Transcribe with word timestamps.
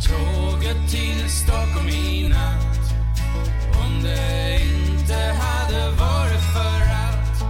tåget 0.00 0.90
till 0.90 1.28
Stockholm 1.28 1.88
i 1.88 2.28
natt 2.28 2.78
Om 3.84 4.02
det 4.02 4.60
inte 4.62 5.14
hade 5.14 5.90
varit 5.90 6.44
för 6.52 6.82
att 7.06 7.42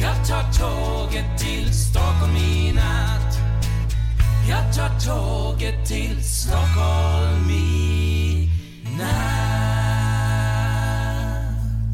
Jag 0.00 0.28
tar 0.28 0.52
tåget 0.52 1.38
till 1.38 1.74
Stockholm 1.74 2.36
i 2.36 2.72
natt 2.72 3.38
Jag 4.48 4.74
tar 4.74 5.00
tåget 5.06 5.86
till 5.86 6.24
Stockholm 6.24 7.50
i 7.50 7.80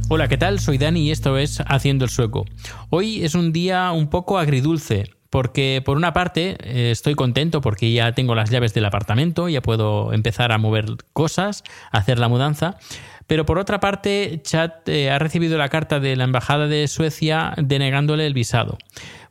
Hola, 0.08 0.28
¿qué 0.28 0.38
tal? 0.38 0.60
Soy 0.60 0.78
Dani 0.78 1.08
y 1.08 1.10
esto 1.10 1.36
es 1.36 1.60
Haciendo 1.66 2.04
el 2.04 2.10
Sueco. 2.10 2.44
Hoy 2.90 3.24
es 3.24 3.34
un 3.34 3.52
día 3.52 3.90
un 3.90 4.08
poco 4.08 4.38
agridulce, 4.38 5.15
porque 5.30 5.82
por 5.84 5.96
una 5.96 6.12
parte 6.12 6.56
eh, 6.60 6.90
estoy 6.90 7.14
contento 7.14 7.60
porque 7.60 7.92
ya 7.92 8.12
tengo 8.12 8.34
las 8.34 8.50
llaves 8.50 8.74
del 8.74 8.84
apartamento, 8.84 9.48
ya 9.48 9.60
puedo 9.62 10.12
empezar 10.12 10.52
a 10.52 10.58
mover 10.58 10.86
cosas, 11.12 11.64
hacer 11.92 12.18
la 12.18 12.28
mudanza. 12.28 12.76
Pero 13.26 13.44
por 13.44 13.58
otra 13.58 13.80
parte, 13.80 14.40
Chad 14.44 14.70
eh, 14.86 15.10
ha 15.10 15.18
recibido 15.18 15.58
la 15.58 15.68
carta 15.68 15.98
de 15.98 16.14
la 16.14 16.24
Embajada 16.24 16.68
de 16.68 16.86
Suecia 16.86 17.54
denegándole 17.58 18.26
el 18.26 18.34
visado. 18.34 18.78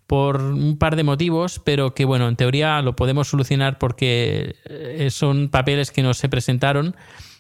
Por 0.06 0.42
un 0.42 0.78
par 0.78 0.96
de 0.98 1.04
motivos, 1.04 1.60
pero 1.64 1.96
que 1.96 2.06
bueno, 2.06 2.28
en 2.28 2.36
teoría 2.36 2.82
lo 2.82 2.96
podemos 2.96 3.28
solucionar 3.30 3.80
porque 3.80 4.56
eh, 4.66 5.08
son 5.12 5.50
papeles 5.50 5.92
que 5.92 6.04
no 6.04 6.14
se 6.14 6.30
presentaron. 6.30 6.96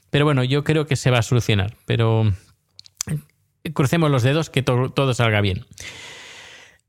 Pero 0.09 0.23
bueno, 0.25 0.43
yo 0.45 0.63
creo 0.63 0.87
que 0.87 0.95
se 0.95 1.11
va 1.11 1.19
a 1.19 1.23
solucionar. 1.23 1.75
Pero 1.85 2.31
crucemos 3.73 4.09
los 4.09 4.23
dedos 4.23 4.49
que 4.49 4.61
to- 4.63 4.89
todo 4.89 5.13
salga 5.13 5.41
bien. 5.41 5.65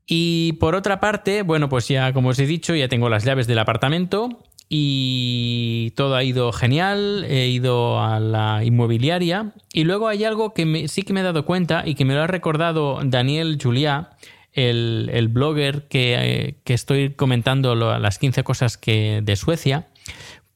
Y 0.07 0.53
por 0.53 0.73
otra 0.73 1.01
parte, 1.01 1.41
bueno, 1.41 1.67
pues 1.67 1.89
ya 1.89 2.13
como 2.13 2.29
os 2.29 2.39
he 2.39 2.45
dicho, 2.45 2.73
ya 2.73 2.87
tengo 2.87 3.09
las 3.09 3.25
llaves 3.25 3.45
del 3.45 3.59
apartamento 3.59 4.39
y 4.69 5.91
todo 5.95 6.15
ha 6.15 6.23
ido 6.23 6.51
genial, 6.53 7.25
he 7.27 7.47
ido 7.47 8.01
a 8.01 8.19
la 8.19 8.63
inmobiliaria 8.63 9.53
y 9.73 9.83
luego 9.83 10.07
hay 10.07 10.23
algo 10.23 10.53
que 10.53 10.87
sí 10.87 11.03
que 11.03 11.13
me 11.13 11.19
he 11.19 11.23
dado 11.23 11.45
cuenta 11.45 11.83
y 11.85 11.95
que 11.95 12.05
me 12.05 12.13
lo 12.13 12.21
ha 12.21 12.27
recordado 12.27 12.99
Daniel 13.03 13.57
Juliá, 13.61 14.11
el, 14.53 15.27
blogger 15.29 15.87
que, 15.87 16.15
eh, 16.15 16.55
que 16.63 16.73
estoy 16.73 17.11
comentando 17.11 17.75
las 17.75 18.17
15 18.17 18.43
cosas 18.43 18.77
que, 18.77 19.21
de 19.23 19.35
Suecia, 19.35 19.87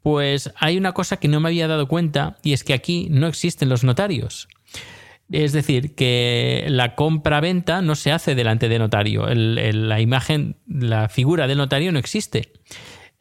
pues 0.01 0.51
hay 0.57 0.77
una 0.77 0.93
cosa 0.93 1.17
que 1.17 1.27
no 1.27 1.39
me 1.39 1.49
había 1.49 1.67
dado 1.67 1.87
cuenta 1.87 2.37
y 2.41 2.53
es 2.53 2.63
que 2.63 2.73
aquí 2.73 3.07
no 3.11 3.27
existen 3.27 3.69
los 3.69 3.83
notarios. 3.83 4.47
Es 5.31 5.53
decir, 5.53 5.95
que 5.95 6.65
la 6.67 6.95
compra-venta 6.95 7.81
no 7.81 7.95
se 7.95 8.11
hace 8.11 8.35
delante 8.35 8.67
de 8.67 8.79
notario. 8.79 9.25
La 9.27 10.01
imagen, 10.01 10.57
la 10.67 11.07
figura 11.07 11.47
del 11.47 11.57
notario 11.57 11.91
no 11.91 11.99
existe. 11.99 12.51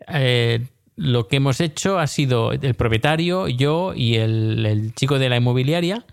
Eh, 0.08 0.66
lo 0.96 1.28
que 1.28 1.36
hemos 1.36 1.60
hecho 1.60 1.98
ha 1.98 2.06
sido 2.08 2.52
el 2.52 2.74
propietario, 2.74 3.46
yo 3.48 3.94
y 3.94 4.16
el, 4.16 4.92
chico 4.96 5.18
de 5.18 5.28
la 5.28 5.36
inmobiliaria, 5.36 6.04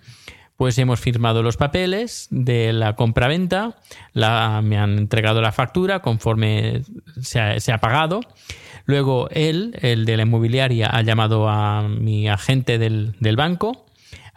pues 0.55 0.77
hemos 0.77 0.99
firmado 0.99 1.43
los 1.43 1.57
papeles 1.57 2.27
de 2.29 2.73
la 2.73 2.95
compra-venta, 2.95 3.77
la- 4.13 4.61
me 4.63 4.77
han 4.77 4.97
entregado 4.97 5.41
la 5.41 5.51
factura 5.51 6.01
conforme 6.01 6.81
se 7.21 7.39
ha, 7.39 7.59
se 7.59 7.71
ha 7.71 7.79
pagado. 7.79 8.21
Luego 8.85 9.29
él, 9.31 9.77
el 9.81 10.05
de 10.05 10.15
la 10.15 10.23
inmobiliaria, 10.23 10.87
ha 10.87 11.01
llamado 11.01 11.49
a 11.49 11.87
mi 11.89 12.29
agente 12.29 12.77
del 12.79 13.35
banco, 13.35 13.87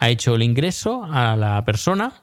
ha 0.00 0.08
hecho 0.08 0.34
el 0.34 0.42
ingreso 0.42 1.04
a 1.04 1.36
la 1.36 1.64
persona, 1.64 2.22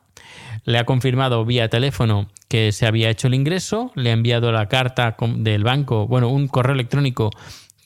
le 0.65 0.77
ha 0.79 0.85
confirmado 0.85 1.45
vía 1.45 1.69
teléfono 1.69 2.27
que 2.49 2.71
se 2.71 2.85
había 2.85 3.09
hecho 3.09 3.27
el 3.27 3.35
ingreso, 3.35 3.91
le 3.95 4.09
ha 4.09 4.13
enviado 4.13 4.51
la 4.51 4.67
carta 4.67 5.15
del 5.37 5.63
banco, 5.63 6.07
bueno, 6.07 6.27
un 6.29 6.47
correo 6.47 6.73
electrónico 6.73 7.29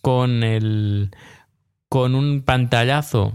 con 0.01 0.43
el 0.43 1.11
con 1.89 2.15
un 2.15 2.41
pantallazo 2.41 3.33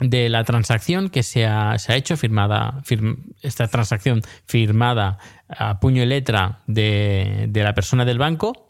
de 0.00 0.28
la 0.28 0.44
transacción 0.44 1.10
que 1.10 1.22
se 1.22 1.46
ha, 1.46 1.78
se 1.78 1.92
ha 1.92 1.96
hecho 1.96 2.16
firmada, 2.16 2.82
firm- 2.84 3.34
esta 3.42 3.68
transacción 3.68 4.22
firmada 4.46 5.18
a 5.48 5.80
puño 5.80 6.02
y 6.02 6.06
letra 6.06 6.60
de, 6.66 7.46
de 7.48 7.62
la 7.62 7.74
persona 7.74 8.04
del 8.04 8.18
banco 8.18 8.66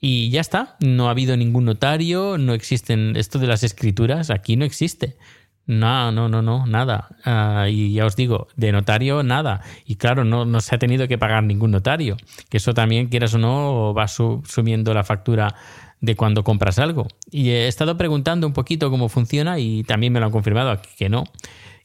y 0.00 0.30
ya 0.30 0.40
está, 0.40 0.76
no 0.80 1.08
ha 1.08 1.10
habido 1.10 1.36
ningún 1.36 1.64
notario, 1.64 2.38
no 2.38 2.54
existen 2.54 3.16
esto 3.16 3.38
de 3.38 3.46
las 3.46 3.62
escrituras, 3.62 4.30
aquí 4.30 4.56
no 4.56 4.64
existe. 4.64 5.16
No, 5.66 6.12
no, 6.12 6.28
no, 6.28 6.42
no, 6.42 6.64
nada. 6.66 7.08
Ah, 7.24 7.66
y 7.68 7.92
ya 7.92 8.06
os 8.06 8.14
digo, 8.14 8.46
de 8.56 8.70
notario 8.70 9.22
nada. 9.24 9.62
Y 9.84 9.96
claro, 9.96 10.24
no, 10.24 10.44
no 10.44 10.60
se 10.60 10.74
ha 10.74 10.78
tenido 10.78 11.08
que 11.08 11.18
pagar 11.18 11.42
ningún 11.42 11.72
notario. 11.72 12.16
Que 12.48 12.58
eso 12.58 12.72
también, 12.72 13.08
quieras 13.08 13.34
o 13.34 13.38
no, 13.38 13.92
va 13.92 14.06
su- 14.06 14.42
sumiendo 14.46 14.94
la 14.94 15.02
factura 15.02 15.54
de 16.00 16.14
cuando 16.14 16.44
compras 16.44 16.78
algo. 16.78 17.08
Y 17.32 17.48
he 17.50 17.66
estado 17.66 17.96
preguntando 17.96 18.46
un 18.46 18.52
poquito 18.52 18.90
cómo 18.90 19.08
funciona 19.08 19.58
y 19.58 19.82
también 19.82 20.12
me 20.12 20.20
lo 20.20 20.26
han 20.26 20.32
confirmado 20.32 20.70
aquí 20.70 20.90
que 20.96 21.08
no, 21.08 21.24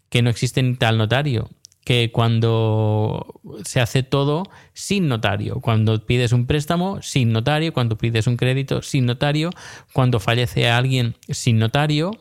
que 0.09 0.21
no 0.21 0.29
existe 0.29 0.61
tal 0.75 0.97
notario. 0.99 1.49
Que 1.83 2.11
cuando 2.11 3.41
se 3.65 3.81
hace 3.81 4.03
todo 4.03 4.43
sin 4.73 5.07
notario, 5.07 5.59
cuando 5.61 6.05
pides 6.05 6.31
un 6.31 6.45
préstamo 6.45 7.01
sin 7.01 7.31
notario, 7.31 7.73
cuando 7.73 7.97
pides 7.97 8.27
un 8.27 8.37
crédito 8.37 8.83
sin 8.83 9.07
notario, 9.07 9.49
cuando 9.91 10.19
fallece 10.19 10.69
alguien 10.69 11.15
sin 11.29 11.57
notario, 11.57 12.11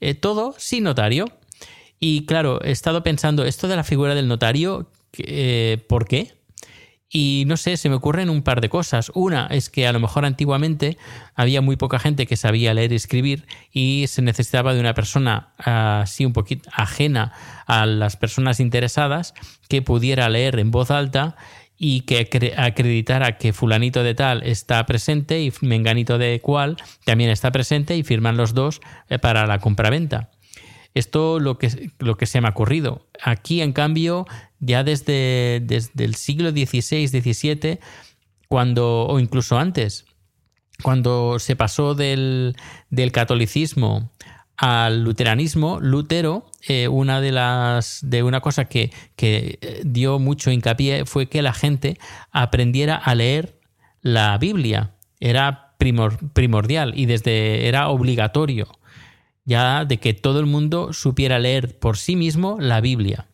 eh, 0.00 0.14
todo 0.14 0.54
sin 0.58 0.84
notario. 0.84 1.26
Y 1.98 2.26
claro, 2.26 2.62
he 2.62 2.70
estado 2.70 3.02
pensando, 3.02 3.44
esto 3.44 3.68
de 3.68 3.76
la 3.76 3.84
figura 3.84 4.14
del 4.14 4.28
notario, 4.28 4.90
eh, 5.18 5.84
¿por 5.88 6.06
qué? 6.06 6.36
Y 7.08 7.44
no 7.46 7.56
sé, 7.56 7.76
se 7.76 7.88
me 7.88 7.94
ocurren 7.94 8.28
un 8.28 8.42
par 8.42 8.60
de 8.60 8.68
cosas. 8.68 9.12
Una 9.14 9.46
es 9.46 9.70
que 9.70 9.86
a 9.86 9.92
lo 9.92 10.00
mejor 10.00 10.24
antiguamente 10.24 10.98
había 11.34 11.60
muy 11.60 11.76
poca 11.76 11.98
gente 11.98 12.26
que 12.26 12.36
sabía 12.36 12.74
leer 12.74 12.92
y 12.92 12.96
escribir 12.96 13.46
y 13.72 14.06
se 14.08 14.22
necesitaba 14.22 14.74
de 14.74 14.80
una 14.80 14.92
persona 14.92 15.52
así 15.56 16.26
un 16.26 16.32
poquito 16.32 16.68
ajena 16.72 17.32
a 17.66 17.86
las 17.86 18.16
personas 18.16 18.58
interesadas 18.58 19.34
que 19.68 19.82
pudiera 19.82 20.28
leer 20.28 20.58
en 20.58 20.70
voz 20.70 20.90
alta 20.90 21.36
y 21.78 22.02
que 22.02 22.20
acre- 22.30 22.54
acreditara 22.56 23.38
que 23.38 23.52
fulanito 23.52 24.02
de 24.02 24.14
tal 24.14 24.42
está 24.42 24.84
presente 24.86 25.42
y 25.42 25.52
menganito 25.60 26.18
de 26.18 26.40
cual 26.40 26.76
también 27.04 27.30
está 27.30 27.50
presente 27.52 27.96
y 27.96 28.02
firman 28.02 28.36
los 28.36 28.54
dos 28.54 28.80
eh, 29.08 29.18
para 29.18 29.46
la 29.46 29.58
compraventa. 29.58 30.30
Esto 30.94 31.40
lo 31.40 31.58
que, 31.58 31.90
lo 31.98 32.16
que 32.16 32.24
se 32.24 32.40
me 32.40 32.48
ha 32.48 32.52
ocurrido. 32.52 33.06
Aquí, 33.22 33.60
en 33.60 33.74
cambio, 33.74 34.26
ya 34.60 34.82
desde, 34.82 35.60
desde 35.62 36.04
el 36.04 36.14
siglo 36.14 36.50
XVI, 36.52 37.06
XVII, 37.08 37.78
cuando, 38.48 39.06
o 39.06 39.20
incluso 39.20 39.58
antes, 39.58 40.06
cuando 40.82 41.38
se 41.38 41.54
pasó 41.56 41.94
del, 41.94 42.56
del 42.88 43.12
catolicismo 43.12 44.10
al 44.56 45.02
luteranismo, 45.02 45.80
Lutero, 45.80 46.50
eh, 46.66 46.88
una 46.88 47.20
de 47.20 47.32
las 47.32 48.00
de 48.02 48.22
una 48.22 48.40
cosa 48.40 48.66
que, 48.66 48.90
que 49.16 49.58
eh, 49.60 49.82
dio 49.84 50.18
mucho 50.18 50.50
hincapié 50.50 51.04
fue 51.04 51.28
que 51.28 51.42
la 51.42 51.52
gente 51.52 51.98
aprendiera 52.32 52.96
a 52.96 53.14
leer 53.14 53.58
la 54.02 54.36
Biblia. 54.38 54.92
Era 55.20 55.74
primor- 55.78 56.32
primordial 56.32 56.92
y 56.96 57.06
desde 57.06 57.68
era 57.68 57.88
obligatorio 57.88 58.66
ya 59.44 59.84
de 59.84 59.98
que 59.98 60.12
todo 60.12 60.40
el 60.40 60.46
mundo 60.46 60.92
supiera 60.92 61.38
leer 61.38 61.78
por 61.78 61.98
sí 61.98 62.16
mismo 62.16 62.56
la 62.60 62.80
Biblia. 62.80 63.26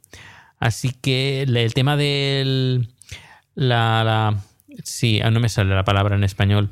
Así 0.59 0.91
que 0.93 1.43
el 1.43 1.73
tema 1.75 1.97
del 1.97 2.89
la, 3.55 4.05
la- 4.05 4.43
sí, 4.85 5.21
ah, 5.23 5.31
no 5.31 5.41
me 5.41 5.49
sale 5.49 5.75
la 5.75 5.85
palabra 5.85 6.15
en 6.17 6.23
español, 6.25 6.69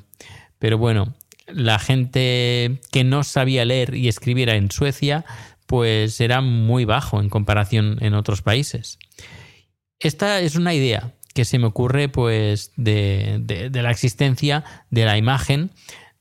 pero 0.59 0.77
bueno, 0.77 1.15
la 1.55 1.79
gente 1.79 2.81
que 2.93 3.05
no 3.05 3.25
sabía 3.25 3.65
leer 3.65 3.95
y 3.95 4.09
escribir 4.09 4.49
en 4.49 4.71
Suecia, 4.71 5.25
pues 5.67 6.21
era 6.21 6.41
muy 6.41 6.85
bajo 6.85 7.21
en 7.21 7.29
comparación 7.29 7.99
en 8.01 8.15
otros 8.15 8.43
países. 8.43 8.99
Esta 9.99 10.41
es 10.41 10.57
una 10.57 10.75
idea 10.75 11.13
que 11.35 11.45
se 11.45 11.59
me 11.59 11.67
ocurre 11.67 12.09
pues 12.09 12.73
de, 12.77 13.39
de 13.41 13.83
la 13.83 13.91
existencia 13.91 14.65
de 14.91 15.05
la 15.05 15.17
imagen 15.17 15.71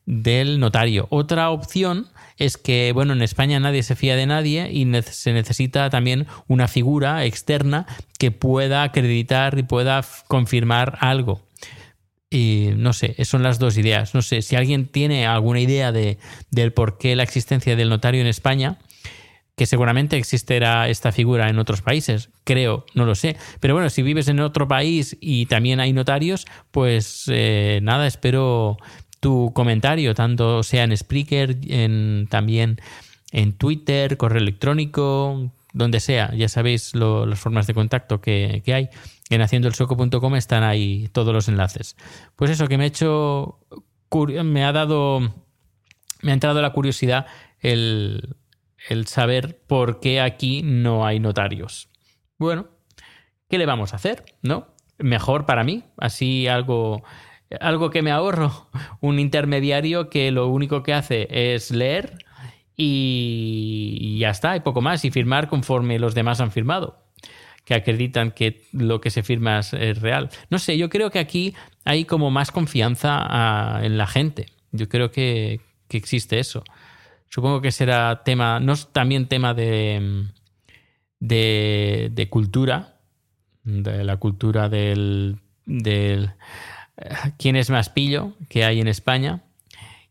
del 0.05 0.59
notario. 0.59 1.07
Otra 1.11 1.49
opción 1.51 2.07
es 2.37 2.57
que, 2.57 2.91
bueno, 2.93 3.13
en 3.13 3.21
España 3.21 3.59
nadie 3.59 3.83
se 3.83 3.95
fía 3.95 4.15
de 4.15 4.25
nadie 4.25 4.71
y 4.71 4.89
se 5.03 5.33
necesita 5.33 5.89
también 5.89 6.25
una 6.47 6.67
figura 6.67 7.25
externa 7.25 7.85
que 8.17 8.31
pueda 8.31 8.83
acreditar 8.83 9.59
y 9.59 9.63
pueda 9.63 10.03
confirmar 10.27 10.97
algo. 11.01 11.41
Y 12.29 12.69
no 12.75 12.93
sé, 12.93 13.15
son 13.25 13.41
las 13.41 13.57
dos 13.57 13.77
ideas. 13.77 14.13
No 14.13 14.21
sé, 14.21 14.41
si 14.41 14.55
alguien 14.55 14.85
tiene 14.85 15.25
alguna 15.25 15.59
idea 15.59 15.91
de, 15.91 16.19
del 16.51 16.73
por 16.73 16.97
qué 16.97 17.15
la 17.15 17.23
existencia 17.23 17.75
del 17.75 17.89
notario 17.89 18.21
en 18.21 18.27
España, 18.27 18.77
que 19.55 19.65
seguramente 19.65 20.17
existirá 20.17 20.87
esta 20.89 21.11
figura 21.11 21.49
en 21.49 21.59
otros 21.59 21.81
países, 21.81 22.29
creo, 22.43 22.85
no 22.93 23.05
lo 23.05 23.15
sé. 23.15 23.35
Pero 23.59 23.73
bueno, 23.73 23.89
si 23.89 24.03
vives 24.03 24.27
en 24.27 24.39
otro 24.39 24.67
país 24.67 25.17
y 25.19 25.47
también 25.47 25.79
hay 25.79 25.91
notarios, 25.91 26.45
pues 26.71 27.25
eh, 27.27 27.79
nada, 27.83 28.07
espero 28.07 28.77
tu 29.19 29.51
comentario, 29.53 30.15
tanto 30.15 30.63
sea 30.63 30.83
en 30.83 30.95
Spreaker, 30.95 31.57
en, 31.67 32.27
también 32.29 32.79
en 33.31 33.53
Twitter, 33.53 34.17
correo 34.17 34.41
electrónico, 34.41 35.51
donde 35.73 35.99
sea. 35.99 36.33
Ya 36.35 36.49
sabéis 36.49 36.95
las 36.95 37.39
formas 37.39 37.67
de 37.67 37.73
contacto 37.73 38.21
que, 38.21 38.63
hay. 38.67 38.89
En 39.29 39.41
haciendoelsueco.com 39.41 40.35
están 40.35 40.63
ahí 40.63 41.07
todos 41.11 41.33
los 41.33 41.47
enlaces. 41.47 41.95
Pues 42.35 42.51
eso, 42.51 42.67
que 42.67 42.77
me 42.77 42.85
ha 42.85 42.87
hecho. 42.87 43.59
Me 44.43 44.65
ha 44.65 44.71
dado. 44.71 45.19
Me 46.21 46.31
ha 46.31 46.33
entrado 46.33 46.61
la 46.61 46.73
curiosidad 46.73 47.27
el, 47.59 48.35
el 48.89 49.07
saber 49.07 49.61
por 49.67 49.99
qué 49.99 50.19
aquí 50.19 50.61
no 50.63 51.05
hay 51.05 51.19
notarios. 51.19 51.89
Bueno, 52.37 52.67
¿qué 53.47 53.57
le 53.57 53.65
vamos 53.65 53.93
a 53.93 53.97
hacer? 53.97 54.25
¿No? 54.41 54.67
Mejor 54.97 55.45
para 55.45 55.63
mí, 55.63 55.83
así 55.97 56.47
algo 56.47 57.03
algo 57.59 57.89
que 57.89 58.01
me 58.01 58.11
ahorro, 58.11 58.69
un 59.01 59.19
intermediario 59.19 60.09
que 60.09 60.31
lo 60.31 60.47
único 60.47 60.83
que 60.83 60.93
hace 60.93 61.27
es 61.29 61.71
leer 61.71 62.17
y 62.75 64.17
ya 64.19 64.29
está, 64.29 64.55
y 64.55 64.61
poco 64.61 64.81
más, 64.81 65.03
y 65.03 65.11
firmar 65.11 65.49
conforme 65.49 65.99
los 65.99 66.15
demás 66.15 66.39
han 66.39 66.51
firmado, 66.51 67.03
que 67.69 67.75
acreditan 67.75 68.31
que 68.31 68.63
lo 68.71 68.99
que 68.99 69.11
se 69.11 69.21
firma 69.21 69.59
es, 69.59 70.01
real. 70.01 70.31
No 70.49 70.57
sé, 70.57 70.75
yo 70.75 70.89
creo 70.89 71.11
que 71.11 71.19
aquí 71.19 71.53
hay 71.85 72.03
como 72.03 72.31
más 72.31 72.51
confianza 72.51 73.19
ah, 73.19 73.81
en 73.83 73.95
la 73.95 74.07
gente. 74.07 74.47
Yo 74.71 74.89
creo 74.89 75.11
que, 75.11 75.61
existe 75.87 76.39
eso. 76.39 76.63
Supongo 77.27 77.61
que 77.61 77.71
será 77.71 78.23
tema, 78.23 78.59
no 78.59 78.73
es 78.73 78.91
también 78.91 79.27
tema 79.27 79.53
de, 79.53 80.25
de, 81.19 82.27
cultura, 82.31 82.97
de 83.61 84.03
la 84.03 84.17
cultura 84.17 84.67
del, 84.67 85.37
del 85.67 86.31
quién 87.37 87.55
es 87.55 87.69
más 87.69 87.89
pillo 87.89 88.33
que 88.49 88.65
hay 88.65 88.81
en 88.81 88.87
España 88.87 89.43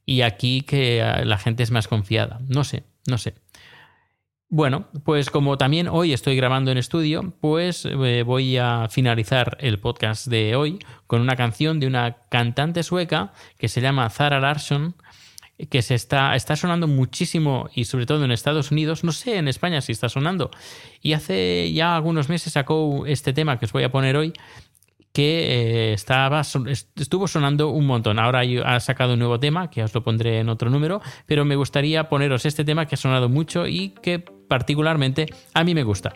y 0.06 0.22
aquí 0.22 0.60
que 0.60 1.00
eh, 1.00 1.24
la 1.24 1.38
gente 1.38 1.64
es 1.64 1.72
más 1.72 1.88
confiada. 1.88 2.38
No 2.46 2.62
sé, 2.62 2.84
no 3.08 3.18
sé. 3.18 3.34
Bueno, 4.50 4.88
pues 5.04 5.28
como 5.28 5.58
también 5.58 5.88
hoy 5.88 6.14
estoy 6.14 6.34
grabando 6.34 6.70
en 6.70 6.78
estudio, 6.78 7.34
pues 7.38 7.84
eh, 7.84 8.22
voy 8.22 8.56
a 8.56 8.88
finalizar 8.88 9.58
el 9.60 9.78
podcast 9.78 10.26
de 10.26 10.56
hoy 10.56 10.78
con 11.06 11.20
una 11.20 11.36
canción 11.36 11.80
de 11.80 11.86
una 11.86 12.16
cantante 12.30 12.82
sueca 12.82 13.34
que 13.58 13.68
se 13.68 13.82
llama 13.82 14.08
Zara 14.08 14.40
Larsson, 14.40 14.94
que 15.68 15.82
se 15.82 15.94
está, 15.94 16.34
está 16.34 16.56
sonando 16.56 16.88
muchísimo 16.88 17.68
y 17.74 17.84
sobre 17.84 18.06
todo 18.06 18.24
en 18.24 18.30
Estados 18.30 18.70
Unidos, 18.70 19.04
no 19.04 19.12
sé 19.12 19.36
en 19.36 19.48
España 19.48 19.82
si 19.82 19.92
está 19.92 20.08
sonando. 20.08 20.50
Y 21.02 21.12
hace 21.12 21.70
ya 21.74 21.94
algunos 21.94 22.30
meses 22.30 22.54
sacó 22.54 23.04
este 23.04 23.34
tema 23.34 23.58
que 23.58 23.66
os 23.66 23.72
voy 23.72 23.82
a 23.82 23.92
poner 23.92 24.16
hoy, 24.16 24.32
que 25.12 25.90
eh, 25.90 25.92
estaba, 25.92 26.40
estuvo 26.40 27.28
sonando 27.28 27.68
un 27.68 27.86
montón. 27.86 28.18
Ahora 28.18 28.44
ha 28.64 28.80
sacado 28.80 29.12
un 29.12 29.18
nuevo 29.18 29.38
tema, 29.38 29.68
que 29.68 29.82
os 29.82 29.92
lo 29.92 30.02
pondré 30.02 30.38
en 30.38 30.48
otro 30.48 30.70
número, 30.70 31.02
pero 31.26 31.44
me 31.44 31.56
gustaría 31.56 32.08
poneros 32.08 32.46
este 32.46 32.64
tema 32.64 32.86
que 32.86 32.94
ha 32.94 32.98
sonado 32.98 33.28
mucho 33.28 33.66
y 33.66 33.90
que 33.90 34.37
particularmente 34.48 35.26
a 35.54 35.64
mí 35.64 35.74
me 35.74 35.84
gusta. 35.84 36.12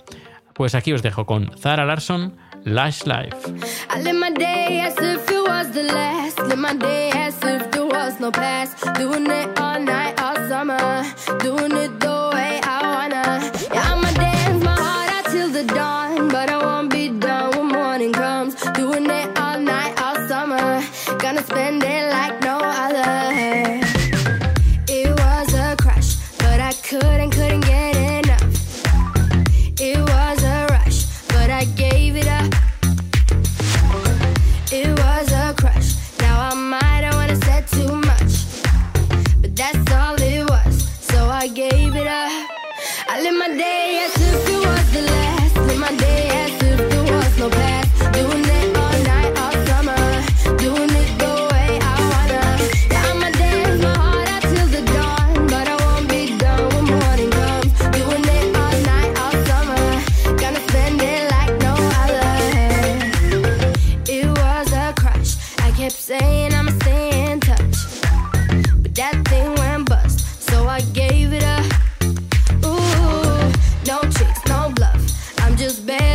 Pues 0.54 0.74
aquí 0.74 0.92
os 0.92 1.02
dejo 1.02 1.24
con 1.24 1.50
Zara 1.58 1.84
Larson, 1.84 2.36
Lash 2.64 3.04
Life. 3.04 3.36
bad. 75.82 76.11